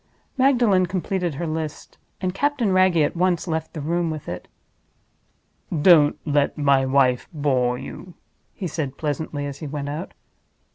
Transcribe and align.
Magdalen 0.35 0.87
completed 0.87 1.35
her 1.35 1.45
list; 1.45 1.99
and 2.21 2.33
Captain 2.33 2.71
Wragge 2.73 2.97
at 2.97 3.15
once 3.15 3.47
left 3.47 3.73
the 3.73 3.81
room 3.81 4.09
with 4.09 4.27
it. 4.27 4.47
"Don't 5.69 6.17
let 6.25 6.57
my 6.57 6.87
wife 6.87 7.27
bore 7.31 7.77
you," 7.77 8.15
he 8.55 8.65
said, 8.65 8.97
pleasantly, 8.97 9.45
as 9.45 9.59
he 9.59 9.67
went 9.67 9.89
out. 9.89 10.15